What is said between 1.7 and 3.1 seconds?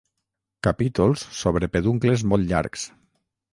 peduncles molt llargs.